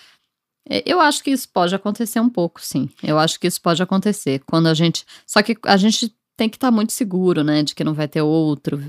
É, 0.69 0.83
Eu 0.85 0.99
acho 1.01 1.23
que 1.23 1.31
isso 1.31 1.49
pode 1.49 1.73
acontecer 1.75 2.19
um 2.19 2.29
pouco, 2.29 2.61
sim. 2.61 2.89
Eu 3.01 3.17
acho 3.19 3.39
que 3.39 3.47
isso 3.47 3.61
pode 3.61 3.81
acontecer. 3.81 4.41
Quando 4.45 4.67
a 4.67 4.73
gente. 4.73 5.05
Só 5.25 5.41
que 5.41 5.57
a 5.65 5.77
gente 5.77 6.13
tem 6.37 6.49
que 6.49 6.57
estar 6.57 6.71
muito 6.71 6.93
seguro, 6.93 7.43
né? 7.43 7.63
De 7.63 7.73
que 7.75 7.83
não 7.83 7.93
vai 7.93 8.07
ter 8.07 8.21
outro, 8.21 8.79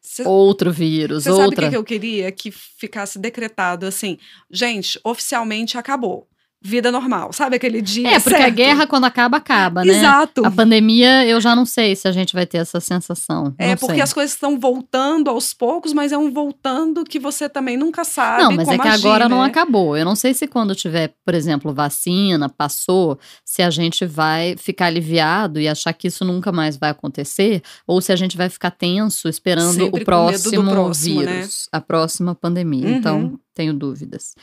Cê- 0.00 0.24
outro 0.26 0.70
vírus, 0.72 1.24
Você 1.24 1.30
sabe 1.30 1.40
o 1.42 1.44
outra. 1.46 1.64
que, 1.64 1.70
que 1.70 1.76
eu 1.76 1.84
queria? 1.84 2.30
Que 2.32 2.50
ficasse 2.50 3.18
decretado 3.18 3.86
assim, 3.86 4.18
gente, 4.50 5.00
oficialmente 5.04 5.76
acabou. 5.78 6.28
Vida 6.66 6.90
normal, 6.90 7.32
sabe 7.32 7.54
aquele 7.54 7.80
dia 7.80 8.08
É, 8.08 8.18
porque 8.18 8.34
a 8.34 8.38
certo? 8.38 8.54
guerra, 8.54 8.86
quando 8.88 9.04
acaba, 9.04 9.36
acaba, 9.36 9.84
né? 9.84 9.96
Exato. 9.96 10.44
A 10.44 10.50
pandemia, 10.50 11.24
eu 11.24 11.40
já 11.40 11.54
não 11.54 11.64
sei 11.64 11.94
se 11.94 12.08
a 12.08 12.12
gente 12.12 12.34
vai 12.34 12.44
ter 12.44 12.58
essa 12.58 12.80
sensação. 12.80 13.54
É, 13.56 13.68
não 13.68 13.76
porque 13.76 13.94
sei. 13.94 14.02
as 14.02 14.12
coisas 14.12 14.32
estão 14.32 14.58
voltando 14.58 15.30
aos 15.30 15.54
poucos, 15.54 15.92
mas 15.92 16.10
é 16.10 16.18
um 16.18 16.32
voltando 16.32 17.04
que 17.04 17.20
você 17.20 17.48
também 17.48 17.76
nunca 17.76 18.02
sabe 18.02 18.42
Não, 18.42 18.50
mas 18.50 18.66
é 18.66 18.76
que 18.76 18.88
agir, 18.88 19.06
agora 19.06 19.28
não 19.28 19.42
né? 19.42 19.46
acabou. 19.46 19.96
Eu 19.96 20.04
não 20.04 20.16
sei 20.16 20.34
se 20.34 20.48
quando 20.48 20.74
tiver, 20.74 21.14
por 21.24 21.34
exemplo, 21.34 21.72
vacina, 21.72 22.48
passou, 22.48 23.16
se 23.44 23.62
a 23.62 23.70
gente 23.70 24.04
vai 24.04 24.56
ficar 24.56 24.86
aliviado 24.86 25.60
e 25.60 25.68
achar 25.68 25.92
que 25.92 26.08
isso 26.08 26.24
nunca 26.24 26.50
mais 26.50 26.76
vai 26.76 26.90
acontecer, 26.90 27.62
ou 27.86 28.00
se 28.00 28.10
a 28.12 28.16
gente 28.16 28.36
vai 28.36 28.48
ficar 28.48 28.72
tenso 28.72 29.28
esperando 29.28 29.72
Sempre 29.72 30.02
o 30.02 30.04
próximo, 30.04 30.70
próximo, 30.70 31.22
né? 31.22 31.36
vírus, 31.36 31.68
a 31.70 31.80
próxima 31.80 32.34
pandemia. 32.34 32.86
Uhum. 32.86 32.96
Então, 32.96 33.40
tenho 33.54 33.72
dúvidas. 33.72 34.34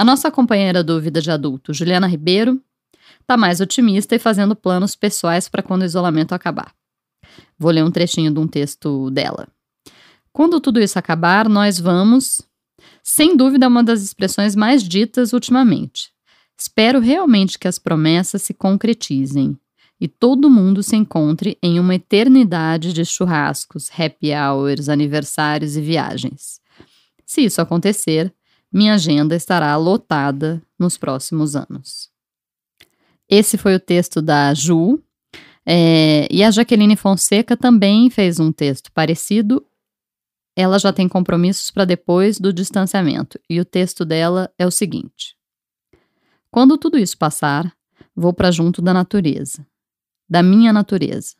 A 0.00 0.04
nossa 0.04 0.30
companheira 0.30 0.82
do 0.82 0.98
Vida 0.98 1.20
de 1.20 1.30
Adulto, 1.30 1.74
Juliana 1.74 2.06
Ribeiro, 2.06 2.58
tá 3.26 3.36
mais 3.36 3.60
otimista 3.60 4.16
e 4.16 4.18
fazendo 4.18 4.56
planos 4.56 4.96
pessoais 4.96 5.46
para 5.46 5.62
quando 5.62 5.82
o 5.82 5.84
isolamento 5.84 6.34
acabar. 6.34 6.74
Vou 7.58 7.70
ler 7.70 7.84
um 7.84 7.90
trechinho 7.90 8.32
de 8.32 8.40
um 8.40 8.48
texto 8.48 9.10
dela. 9.10 9.46
Quando 10.32 10.58
tudo 10.58 10.80
isso 10.80 10.98
acabar, 10.98 11.50
nós 11.50 11.78
vamos. 11.78 12.40
Sem 13.02 13.36
dúvida, 13.36 13.66
é 13.66 13.68
uma 13.68 13.84
das 13.84 14.00
expressões 14.00 14.56
mais 14.56 14.82
ditas 14.82 15.34
ultimamente. 15.34 16.10
Espero 16.58 16.98
realmente 16.98 17.58
que 17.58 17.68
as 17.68 17.78
promessas 17.78 18.40
se 18.40 18.54
concretizem 18.54 19.54
e 20.00 20.08
todo 20.08 20.48
mundo 20.48 20.82
se 20.82 20.96
encontre 20.96 21.58
em 21.62 21.78
uma 21.78 21.96
eternidade 21.96 22.94
de 22.94 23.04
churrascos, 23.04 23.90
happy 23.90 24.32
hours, 24.32 24.88
aniversários 24.88 25.76
e 25.76 25.82
viagens. 25.82 26.58
Se 27.26 27.42
isso 27.42 27.60
acontecer, 27.60 28.34
minha 28.72 28.94
agenda 28.94 29.34
estará 29.34 29.76
lotada 29.76 30.62
nos 30.78 30.96
próximos 30.96 31.56
anos. 31.56 32.10
Esse 33.28 33.56
foi 33.56 33.74
o 33.74 33.80
texto 33.80 34.20
da 34.20 34.52
Ju. 34.54 35.02
É, 35.64 36.26
e 36.30 36.42
a 36.42 36.50
Jaqueline 36.50 36.96
Fonseca 36.96 37.56
também 37.56 38.10
fez 38.10 38.40
um 38.40 38.50
texto 38.50 38.90
parecido. 38.92 39.64
Ela 40.56 40.78
já 40.78 40.92
tem 40.92 41.08
compromissos 41.08 41.70
para 41.70 41.84
depois 41.84 42.38
do 42.40 42.52
distanciamento. 42.52 43.38
E 43.48 43.60
o 43.60 43.64
texto 43.64 44.04
dela 44.04 44.52
é 44.58 44.66
o 44.66 44.70
seguinte: 44.70 45.36
Quando 46.50 46.76
tudo 46.76 46.98
isso 46.98 47.16
passar, 47.16 47.72
vou 48.14 48.32
para 48.32 48.50
junto 48.50 48.82
da 48.82 48.92
natureza, 48.92 49.64
da 50.28 50.42
minha 50.42 50.72
natureza. 50.72 51.36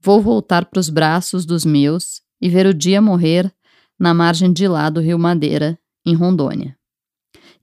Vou 0.00 0.20
voltar 0.20 0.66
para 0.66 0.80
os 0.80 0.88
braços 0.88 1.44
dos 1.44 1.64
meus 1.64 2.22
e 2.40 2.48
ver 2.48 2.66
o 2.66 2.74
dia 2.74 3.00
morrer 3.00 3.52
na 3.98 4.12
margem 4.12 4.52
de 4.52 4.66
lá 4.68 4.90
do 4.90 5.00
rio 5.00 5.18
Madeira, 5.18 5.78
em 6.04 6.14
Rondônia. 6.14 6.76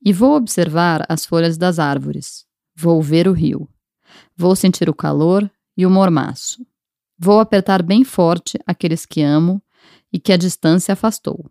E 0.03 0.11
vou 0.11 0.35
observar 0.35 1.05
as 1.07 1.25
folhas 1.25 1.57
das 1.57 1.79
árvores. 1.79 2.45
Vou 2.75 3.01
ver 3.01 3.27
o 3.27 3.33
rio. 3.33 3.69
Vou 4.35 4.55
sentir 4.55 4.89
o 4.89 4.95
calor 4.95 5.49
e 5.77 5.85
o 5.85 5.89
mormaço. 5.89 6.65
Vou 7.17 7.39
apertar 7.39 7.83
bem 7.83 8.03
forte 8.03 8.57
aqueles 8.65 9.05
que 9.05 9.21
amo 9.21 9.61
e 10.11 10.19
que 10.19 10.33
a 10.33 10.37
distância 10.37 10.93
afastou, 10.93 11.49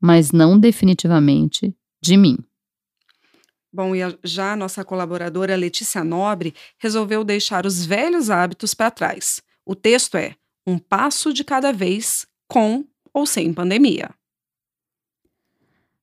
mas 0.00 0.32
não 0.32 0.58
definitivamente 0.58 1.74
de 2.02 2.16
mim. 2.16 2.36
Bom, 3.72 3.94
e 3.94 4.00
já 4.24 4.52
a 4.54 4.56
nossa 4.56 4.84
colaboradora 4.84 5.54
Letícia 5.54 6.02
Nobre 6.02 6.54
resolveu 6.78 7.22
deixar 7.22 7.66
os 7.66 7.84
velhos 7.84 8.30
hábitos 8.30 8.74
para 8.74 8.90
trás. 8.90 9.42
O 9.64 9.74
texto 9.74 10.16
é 10.16 10.34
Um 10.66 10.78
passo 10.78 11.32
de 11.32 11.44
cada 11.44 11.72
vez, 11.72 12.26
com 12.46 12.84
ou 13.14 13.24
sem 13.24 13.54
pandemia. 13.54 14.10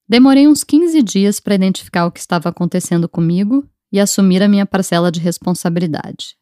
Demorei 0.08 0.48
uns 0.48 0.64
15 0.64 1.02
dias 1.02 1.40
para 1.40 1.56
identificar 1.56 2.06
o 2.06 2.12
que 2.12 2.20
estava 2.20 2.50
acontecendo 2.50 3.10
comigo 3.10 3.68
e 3.92 4.00
assumir 4.00 4.44
a 4.44 4.48
minha 4.48 4.66
parcela 4.66 5.12
de 5.12 5.20
responsabilidade. 5.20 6.38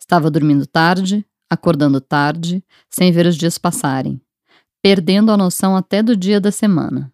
Estava 0.00 0.30
dormindo 0.30 0.66
tarde, 0.66 1.24
acordando 1.50 2.00
tarde, 2.00 2.64
sem 2.88 3.12
ver 3.12 3.26
os 3.26 3.36
dias 3.36 3.58
passarem, 3.58 4.18
perdendo 4.82 5.30
a 5.30 5.36
noção 5.36 5.76
até 5.76 6.02
do 6.02 6.16
dia 6.16 6.40
da 6.40 6.50
semana. 6.50 7.12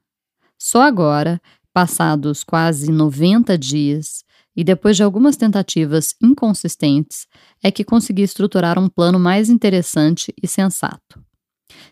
Só 0.57 0.83
agora, 0.83 1.41
passados 1.73 2.45
quase 2.45 2.93
90 2.93 3.59
dias, 3.59 4.25
e 4.55 4.63
depois 4.63 4.97
de 4.97 5.03
algumas 5.03 5.37
tentativas 5.37 6.15
inconsistentes, 6.23 7.27
é 7.63 7.73
que 7.73 7.85
consegui 7.85 8.23
estruturar 8.23 8.79
um 8.79 8.89
plano 8.89 9.19
mais 9.19 9.51
interessante 9.51 10.33
e 10.41 10.47
sensato. 10.47 11.21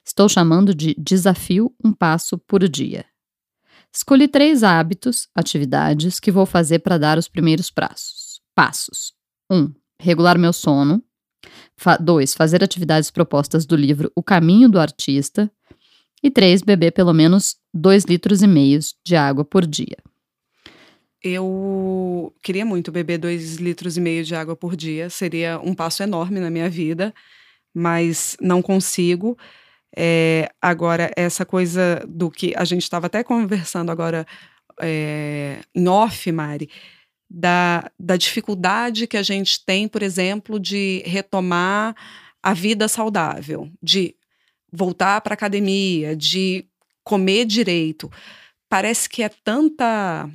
Estou 0.04 0.28
chamando 0.28 0.72
de 0.72 0.94
desafio 0.96 1.74
um 1.84 1.92
passo 1.92 2.38
por 2.38 2.68
dia. 2.68 3.04
Escolhi 3.96 4.28
três 4.28 4.62
hábitos, 4.62 5.26
atividades, 5.34 6.20
que 6.20 6.30
vou 6.30 6.44
fazer 6.44 6.80
para 6.80 6.98
dar 6.98 7.16
os 7.16 7.28
primeiros 7.28 7.70
passos. 7.70 8.42
Passos. 8.54 9.14
1. 9.50 9.56
Um, 9.56 9.74
regular 9.98 10.36
meu 10.36 10.52
sono. 10.52 11.02
2. 12.02 12.34
Fa 12.34 12.36
fazer 12.36 12.62
atividades 12.62 13.10
propostas 13.10 13.64
do 13.64 13.74
livro 13.74 14.12
O 14.14 14.22
Caminho 14.22 14.68
do 14.68 14.78
Artista. 14.78 15.50
E 16.22 16.30
3. 16.30 16.60
Beber 16.60 16.92
pelo 16.92 17.14
menos 17.14 17.56
2 17.72 18.04
litros 18.04 18.42
e 18.42 18.46
meio 18.46 18.80
de 19.02 19.16
água 19.16 19.46
por 19.46 19.66
dia. 19.66 19.96
Eu 21.24 22.34
queria 22.42 22.66
muito 22.66 22.92
beber 22.92 23.16
2 23.16 23.56
litros 23.56 23.96
e 23.96 24.00
meio 24.02 24.22
de 24.22 24.34
água 24.34 24.54
por 24.54 24.76
dia. 24.76 25.08
Seria 25.08 25.58
um 25.58 25.74
passo 25.74 26.02
enorme 26.02 26.38
na 26.38 26.50
minha 26.50 26.68
vida, 26.68 27.14
mas 27.72 28.36
não 28.42 28.60
consigo. 28.60 29.38
É, 29.96 30.50
agora, 30.60 31.10
essa 31.16 31.46
coisa 31.46 32.04
do 32.06 32.30
que 32.30 32.52
a 32.54 32.64
gente 32.64 32.82
estava 32.82 33.06
até 33.06 33.24
conversando 33.24 33.90
agora 33.90 34.26
é, 34.80 35.60
em 35.74 35.88
off, 35.88 36.30
Mari, 36.30 36.68
da, 37.28 37.90
da 37.98 38.16
dificuldade 38.16 39.06
que 39.06 39.16
a 39.16 39.22
gente 39.22 39.64
tem, 39.64 39.88
por 39.88 40.02
exemplo, 40.02 40.60
de 40.60 41.02
retomar 41.06 41.96
a 42.42 42.52
vida 42.52 42.86
saudável, 42.88 43.70
de 43.82 44.14
voltar 44.70 45.20
para 45.22 45.34
academia, 45.34 46.14
de 46.14 46.66
comer 47.02 47.46
direito. 47.46 48.10
Parece 48.68 49.08
que 49.08 49.22
é 49.22 49.28
tanta 49.28 50.28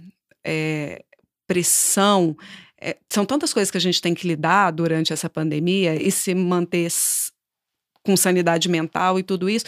é, 0.44 1.04
pressão, 1.48 2.36
é, 2.80 2.98
são 3.10 3.26
tantas 3.26 3.54
coisas 3.54 3.70
que 3.70 3.78
a 3.78 3.82
gente 3.82 4.02
tem 4.02 4.14
que 4.14 4.28
lidar 4.28 4.72
durante 4.72 5.14
essa 5.14 5.30
pandemia 5.30 5.96
e 5.96 6.12
se 6.12 6.34
manter 6.34 6.90
com 8.04 8.18
sanidade 8.18 8.70
mental 8.70 9.20
e 9.20 9.24
tudo 9.24 9.50
isso, 9.50 9.66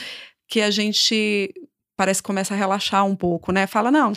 que 0.47 0.61
a 0.61 0.71
gente 0.71 1.53
parece 1.95 2.21
que 2.21 2.27
começa 2.27 2.53
a 2.53 2.57
relaxar 2.57 3.05
um 3.05 3.15
pouco, 3.15 3.51
né? 3.51 3.67
Fala, 3.67 3.91
não, 3.91 4.13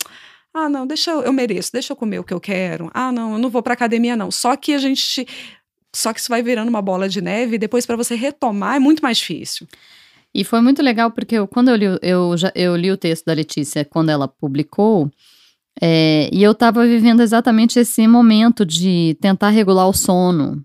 ah, 0.55 0.69
não, 0.69 0.87
deixa 0.87 1.11
eu, 1.11 1.23
eu 1.23 1.33
mereço, 1.33 1.71
deixa 1.73 1.93
eu 1.93 1.97
comer 1.97 2.19
o 2.19 2.25
que 2.25 2.33
eu 2.33 2.41
quero. 2.41 2.91
Ah, 2.95 3.13
não, 3.13 3.35
eu 3.35 3.39
não 3.39 3.51
vou 3.51 3.63
para 3.63 3.75
academia 3.75 4.17
não. 4.17 4.31
Só 4.31 4.57
que 4.57 4.73
a 4.73 4.79
gente 4.79 5.27
só 5.95 6.13
que 6.13 6.21
isso 6.21 6.29
vai 6.29 6.43
virando 6.43 6.69
uma 6.69 6.83
bola 6.83 7.09
de 7.09 7.23
neve 7.23 7.57
e 7.57 7.59
depois 7.59 7.87
para 7.87 7.97
você 7.97 8.15
retomar 8.15 8.77
é 8.77 8.79
muito 8.79 9.03
mais 9.03 9.19
difícil. 9.19 9.67
E 10.35 10.45
foi 10.45 10.61
muito 10.61 10.83
legal 10.83 11.11
porque 11.11 11.37
eu, 11.37 11.49
quando 11.49 11.71
eu 11.71 11.77
li, 11.77 11.87
eu, 12.03 12.37
já, 12.37 12.53
eu 12.55 12.77
li 12.77 12.91
o 12.93 12.97
texto 12.97 13.25
da 13.25 13.33
Letícia 13.33 13.85
quando 13.85 14.11
ela 14.11 14.29
publicou, 14.29 15.11
é, 15.81 16.29
e 16.31 16.43
eu 16.43 16.53
estava 16.53 16.87
vivendo 16.87 17.23
exatamente 17.23 17.79
esse 17.79 18.07
momento 18.07 18.65
de 18.65 19.17
tentar 19.21 19.49
regular 19.49 19.89
o 19.89 19.95
sono, 19.95 20.63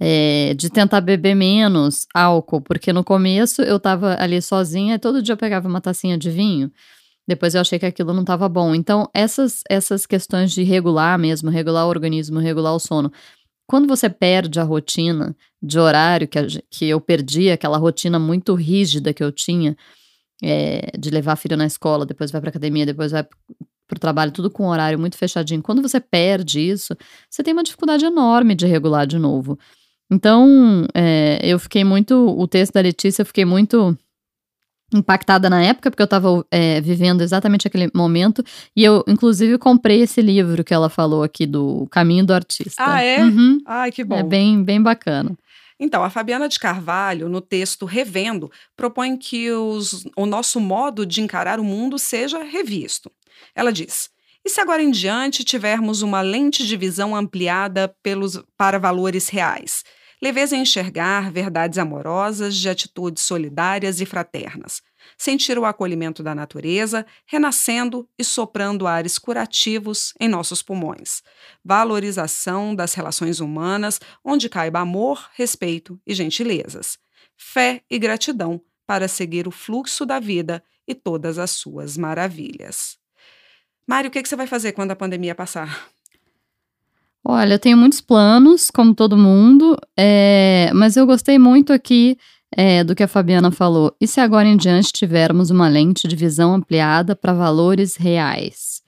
é, 0.00 0.54
de 0.54 0.70
tentar 0.70 1.00
beber 1.00 1.34
menos 1.34 2.06
álcool, 2.12 2.60
porque 2.60 2.92
no 2.92 3.04
começo 3.04 3.62
eu 3.62 3.78
tava 3.78 4.16
ali 4.18 4.40
sozinha 4.42 4.96
e 4.96 4.98
todo 4.98 5.22
dia 5.22 5.34
eu 5.34 5.38
pegava 5.38 5.68
uma 5.68 5.80
tacinha 5.80 6.18
de 6.18 6.30
vinho. 6.30 6.70
Depois 7.26 7.54
eu 7.54 7.60
achei 7.60 7.78
que 7.78 7.86
aquilo 7.86 8.12
não 8.12 8.20
estava 8.20 8.48
bom. 8.48 8.74
Então, 8.74 9.08
essas, 9.14 9.62
essas 9.68 10.04
questões 10.04 10.52
de 10.52 10.62
regular 10.62 11.18
mesmo, 11.18 11.48
regular 11.50 11.86
o 11.86 11.88
organismo, 11.88 12.38
regular 12.38 12.74
o 12.74 12.78
sono. 12.78 13.10
Quando 13.66 13.88
você 13.88 14.10
perde 14.10 14.60
a 14.60 14.62
rotina 14.62 15.34
de 15.62 15.78
horário, 15.78 16.28
que, 16.28 16.38
a, 16.38 16.46
que 16.70 16.86
eu 16.86 17.00
perdi, 17.00 17.50
aquela 17.50 17.78
rotina 17.78 18.18
muito 18.18 18.54
rígida 18.54 19.14
que 19.14 19.24
eu 19.24 19.32
tinha, 19.32 19.74
é, 20.42 20.90
de 20.98 21.08
levar 21.08 21.36
filho 21.36 21.56
na 21.56 21.64
escola, 21.64 22.04
depois 22.04 22.30
vai 22.30 22.40
para 22.42 22.50
academia, 22.50 22.84
depois 22.84 23.12
vai 23.12 23.24
para 23.24 23.96
o 23.96 24.00
trabalho, 24.00 24.32
tudo 24.32 24.50
com 24.50 24.66
horário 24.66 24.98
muito 24.98 25.16
fechadinho. 25.16 25.62
Quando 25.62 25.80
você 25.80 26.00
perde 26.00 26.60
isso, 26.60 26.94
você 27.30 27.42
tem 27.42 27.54
uma 27.54 27.62
dificuldade 27.62 28.04
enorme 28.04 28.54
de 28.54 28.66
regular 28.66 29.06
de 29.06 29.18
novo. 29.18 29.58
Então, 30.10 30.86
é, 30.94 31.38
eu 31.42 31.58
fiquei 31.58 31.84
muito. 31.84 32.14
O 32.38 32.46
texto 32.46 32.74
da 32.74 32.80
Letícia, 32.80 33.22
eu 33.22 33.26
fiquei 33.26 33.44
muito 33.44 33.96
impactada 34.92 35.50
na 35.50 35.62
época, 35.62 35.90
porque 35.90 36.02
eu 36.02 36.06
estava 36.06 36.46
é, 36.50 36.80
vivendo 36.80 37.22
exatamente 37.22 37.66
aquele 37.66 37.90
momento. 37.94 38.44
E 38.76 38.84
eu, 38.84 39.02
inclusive, 39.08 39.58
comprei 39.58 40.02
esse 40.02 40.22
livro 40.22 40.62
que 40.62 40.74
ela 40.74 40.88
falou 40.88 41.22
aqui 41.22 41.46
do 41.46 41.86
Caminho 41.90 42.24
do 42.24 42.34
Artista. 42.34 42.82
Ah, 42.84 43.02
é? 43.02 43.24
Uhum. 43.24 43.58
Ai, 43.66 43.90
que 43.90 44.04
bom. 44.04 44.16
É 44.16 44.22
bem, 44.22 44.62
bem 44.62 44.80
bacana. 44.80 45.36
Então, 45.78 46.04
a 46.04 46.10
Fabiana 46.10 46.48
de 46.48 46.58
Carvalho, 46.58 47.28
no 47.28 47.40
texto 47.40 47.84
Revendo, 47.84 48.50
propõe 48.76 49.16
que 49.16 49.50
os, 49.50 50.06
o 50.16 50.24
nosso 50.24 50.60
modo 50.60 51.04
de 51.04 51.20
encarar 51.20 51.58
o 51.58 51.64
mundo 51.64 51.98
seja 51.98 52.44
revisto. 52.44 53.10
Ela 53.54 53.72
diz: 53.72 54.08
e 54.44 54.50
se 54.50 54.60
agora 54.60 54.82
em 54.82 54.90
diante 54.90 55.42
tivermos 55.42 56.02
uma 56.02 56.20
lente 56.20 56.66
de 56.66 56.76
visão 56.76 57.16
ampliada 57.16 57.96
pelos, 58.02 58.42
para 58.56 58.78
valores 58.78 59.28
reais? 59.28 59.82
Leveza 60.22 60.56
em 60.56 60.60
enxergar 60.60 61.30
verdades 61.30 61.78
amorosas 61.78 62.56
de 62.56 62.68
atitudes 62.68 63.22
solidárias 63.22 64.00
e 64.00 64.06
fraternas. 64.06 64.80
Sentir 65.18 65.58
o 65.58 65.64
acolhimento 65.64 66.22
da 66.22 66.34
natureza, 66.34 67.06
renascendo 67.26 68.08
e 68.18 68.24
soprando 68.24 68.86
ares 68.86 69.18
curativos 69.18 70.14
em 70.20 70.28
nossos 70.28 70.62
pulmões. 70.62 71.22
Valorização 71.64 72.74
das 72.74 72.94
relações 72.94 73.40
humanas, 73.40 74.00
onde 74.24 74.48
caiba 74.48 74.80
amor, 74.80 75.28
respeito 75.34 76.00
e 76.06 76.14
gentilezas. 76.14 76.98
Fé 77.36 77.82
e 77.90 77.98
gratidão 77.98 78.60
para 78.86 79.08
seguir 79.08 79.48
o 79.48 79.50
fluxo 79.50 80.06
da 80.06 80.20
vida 80.20 80.62
e 80.86 80.94
todas 80.94 81.38
as 81.38 81.50
suas 81.50 81.96
maravilhas. 81.96 83.03
Mário, 83.86 84.08
o 84.08 84.10
que, 84.10 84.22
que 84.22 84.28
você 84.28 84.36
vai 84.36 84.46
fazer 84.46 84.72
quando 84.72 84.90
a 84.90 84.96
pandemia 84.96 85.34
passar? 85.34 85.88
Olha, 87.26 87.54
eu 87.54 87.58
tenho 87.58 87.76
muitos 87.76 88.00
planos, 88.00 88.70
como 88.70 88.94
todo 88.94 89.16
mundo, 89.16 89.78
é, 89.96 90.70
mas 90.74 90.96
eu 90.96 91.06
gostei 91.06 91.38
muito 91.38 91.72
aqui 91.72 92.18
é, 92.54 92.84
do 92.84 92.94
que 92.94 93.02
a 93.02 93.08
Fabiana 93.08 93.50
falou. 93.50 93.94
E 94.00 94.06
se 94.06 94.20
agora 94.20 94.46
em 94.46 94.56
diante 94.56 94.92
tivermos 94.92 95.50
uma 95.50 95.68
lente 95.68 96.06
de 96.06 96.16
visão 96.16 96.54
ampliada 96.54 97.16
para 97.16 97.32
valores 97.32 97.96
reais? 97.96 98.82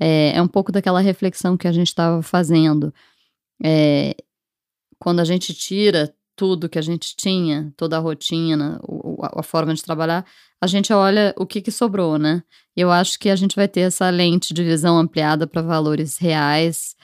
É, 0.00 0.32
é, 0.34 0.42
um 0.42 0.48
pouco 0.48 0.72
daquela 0.72 1.00
reflexão 1.00 1.56
que 1.56 1.68
a 1.68 1.72
gente 1.72 1.88
estava 1.88 2.22
fazendo. 2.22 2.92
É, 3.62 4.16
quando 4.98 5.20
a 5.20 5.24
gente 5.24 5.52
tira 5.54 6.12
tudo 6.36 6.68
que 6.68 6.78
a 6.78 6.82
gente 6.82 7.14
tinha, 7.16 7.72
toda 7.76 7.96
a 7.96 8.00
rotina, 8.00 8.80
a, 9.36 9.42
forma 9.42 9.74
de 9.74 9.82
trabalhar, 9.82 10.24
a 10.60 10.66
gente 10.66 10.92
olha 10.92 11.34
o 11.36 11.46
que, 11.46 11.60
que 11.60 11.70
sobrou, 11.70 12.18
né? 12.18 12.42
Eu 12.76 12.90
acho 12.90 13.18
que 13.18 13.28
a 13.28 13.36
gente 13.36 13.54
vai 13.54 13.68
ter 13.68 13.80
essa 13.80 14.08
lente 14.10 14.54
de 14.54 14.64
visão 14.64 14.98
ampliada 14.98 15.46
para 15.46 15.62
valores 15.62 16.18
reais. 16.18 16.96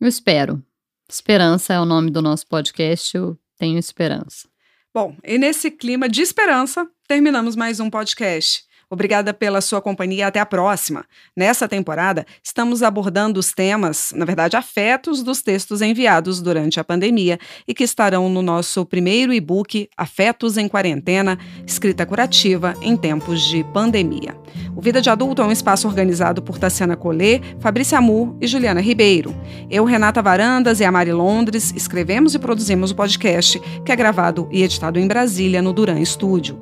Eu 0.00 0.08
espero. 0.08 0.62
Esperança 1.08 1.74
é 1.74 1.80
o 1.80 1.84
nome 1.84 2.10
do 2.10 2.22
nosso 2.22 2.46
podcast, 2.46 3.16
eu 3.16 3.38
tenho 3.58 3.78
esperança. 3.78 4.48
Bom, 4.94 5.16
e 5.24 5.38
nesse 5.38 5.70
clima 5.70 6.08
de 6.08 6.22
esperança, 6.22 6.88
terminamos 7.06 7.56
mais 7.56 7.80
um 7.80 7.90
podcast. 7.90 8.64
Obrigada 8.92 9.32
pela 9.32 9.62
sua 9.62 9.80
companhia. 9.80 10.26
Até 10.26 10.38
a 10.38 10.44
próxima. 10.44 11.06
Nessa 11.34 11.66
temporada, 11.66 12.26
estamos 12.44 12.82
abordando 12.82 13.40
os 13.40 13.50
temas, 13.50 14.12
na 14.14 14.26
verdade, 14.26 14.54
afetos 14.54 15.22
dos 15.22 15.40
textos 15.40 15.80
enviados 15.80 16.42
durante 16.42 16.78
a 16.78 16.84
pandemia 16.84 17.38
e 17.66 17.72
que 17.72 17.84
estarão 17.84 18.28
no 18.28 18.42
nosso 18.42 18.84
primeiro 18.84 19.32
e-book 19.32 19.88
Afetos 19.96 20.58
em 20.58 20.68
Quarentena 20.68 21.38
Escrita 21.66 22.04
Curativa 22.04 22.74
em 22.82 22.94
Tempos 22.94 23.40
de 23.40 23.64
Pandemia. 23.64 24.36
O 24.74 24.80
Vida 24.80 25.02
de 25.02 25.10
Adulto 25.10 25.42
é 25.42 25.44
um 25.44 25.52
espaço 25.52 25.86
organizado 25.86 26.40
por 26.42 26.58
Tassiana 26.58 26.96
Collet, 26.96 27.42
Fabrícia 27.60 27.98
Amur 27.98 28.34
e 28.40 28.46
Juliana 28.46 28.80
Ribeiro. 28.80 29.34
Eu, 29.70 29.84
Renata 29.84 30.22
Varandas 30.22 30.80
e 30.80 30.84
a 30.84 30.90
Mari 30.90 31.12
Londres 31.12 31.72
escrevemos 31.76 32.34
e 32.34 32.38
produzimos 32.38 32.90
o 32.90 32.94
podcast, 32.94 33.60
que 33.84 33.92
é 33.92 33.96
gravado 33.96 34.48
e 34.50 34.62
editado 34.62 34.98
em 34.98 35.06
Brasília, 35.06 35.60
no 35.60 35.72
Duran 35.72 36.02
Studio. 36.04 36.58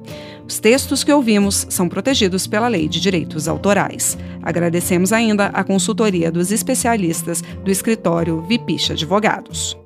Os 0.46 0.58
textos 0.58 1.04
que 1.04 1.12
ouvimos 1.12 1.66
são 1.70 1.88
protegidos 1.88 2.46
pela 2.48 2.66
Lei 2.66 2.88
de 2.88 3.00
Direitos 3.00 3.46
Autorais. 3.46 4.18
Agradecemos 4.42 5.12
ainda 5.12 5.46
a 5.46 5.62
consultoria 5.62 6.32
dos 6.32 6.50
especialistas 6.50 7.42
do 7.64 7.70
escritório 7.70 8.42
Vipicha 8.42 8.94
Advogados. 8.94 9.78